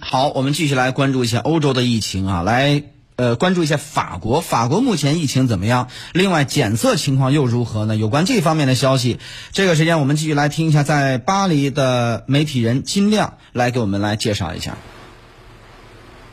[0.00, 2.82] 好，我们继续来关注一下欧洲的疫情啊，来
[3.16, 5.88] 呃关注一下法国，法国目前疫情怎么样？
[6.12, 7.96] 另外检测情况又如何呢？
[7.96, 9.18] 有关这方面的消息，
[9.52, 14.76] 这个时间我们继续来听一下，在巴黎的媒体人金亮来给我们来介绍一下。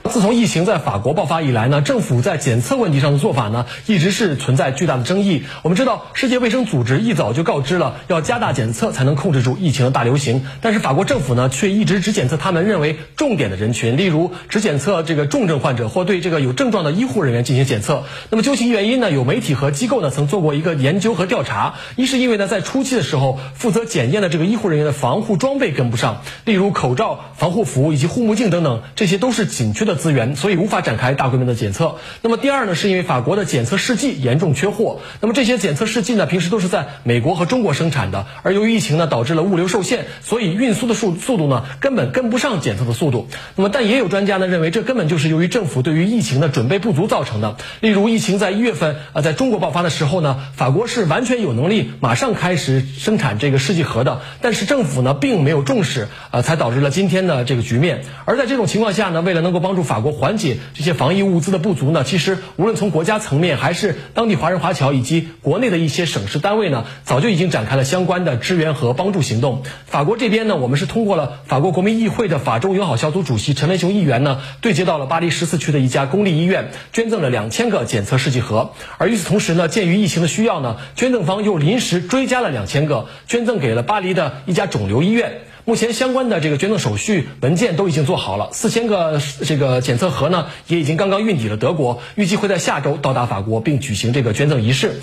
[0.09, 5.43] 自从疫情在法国爆发以来呢，政府在检测问题上的做法呢，一直是存在巨大的争议。
[5.63, 18.03] 我们知道，世界卫生组织一早就告知了要加大检测才能控制住疫情的大流行，但是法国政府呢，却一直只检测他们认为重点的人群，例如只检测这个重症患者或对这个有症状的医护人员进行检测。
[18.29, 29.92] 那么究其原因呢，有媒体和机构呢曾做过一个研究和调查，一是因为呢，在初期的时候，负责检验的这个医护人员的防护装备跟不上，例如口罩、防护服以及护目镜等等，这些都是紧缺的。
[29.95, 31.95] 资源，所以无法展开大规模的检测。
[32.21, 34.99] 那么第二呢，是因为法国的检测试剂严重缺货。
[35.21, 43.27] 那么这些检测试剂呢，平时都是在美国和中国生产的，而由于疫情呢，导致了物流受限，所以运输的速速度呢，根本跟不上检测的速度。
[43.55, 47.57] 那么但也有专家呢认为，这根本就是由于政府对于疫情的准备不足造成的。
[47.81, 58.03] 例如疫情在一月份啊，在中国爆发的时候呢，法国是完全有能力马上开始生产这个试剂盒的，但是政府呢并没有重视，呃，才导致了今天的这个局面。
[58.25, 69.63] 而在这种情况下呢，为了能够帮助法国缓解这些防疫物资的不足呢，其实无论从国家层面，还是当地华人华侨以及国内的一些省市单位呢，早就已经展开了相关的支援和帮助行动。
[69.85, 78.71] 法国这边呢，我们是通过了法国国民议会的法中友好小组主席陈文雄议员呢，对接到了巴黎十四区的一家公立医院，捐赠了两千个检测试剂盒。
[78.97, 85.41] 而与此同时呢，鉴于疫情的需要呢，捐赠方又临时追加了两千个，捐赠给了巴黎的一家肿瘤医院。
[85.65, 94.99] 目前相关的这个捐赠手续文件都已经做好了，四千个这个检测盒呢，也已经刚刚运抵了德国，预计会在下周到达法国，并举行这个捐赠仪式。